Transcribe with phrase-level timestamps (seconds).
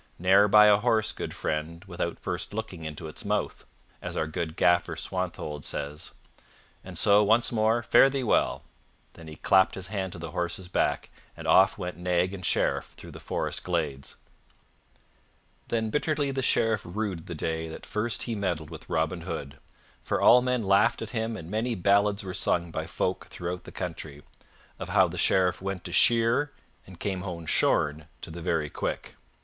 [0.17, 3.67] 'Ne'er buy a horse, good friend, without first looking into its mouth,'
[4.01, 6.09] as our good gaffer Swanthold says.
[6.83, 8.63] And so, once more, fare thee well."
[9.13, 12.95] Then he clapped his hand to the horse's back, and off went nag and Sheriff
[12.97, 14.15] through the forest glades.
[15.67, 19.59] Then bitterly the Sheriff rued the day that first he meddled with Robin Hood,
[20.01, 23.71] for all men laughed at him and many ballads were sung by folk throughout the
[23.71, 24.23] country,
[24.79, 26.51] of how the Sheriff went to shear
[26.87, 29.15] and came home shorn to the very quick.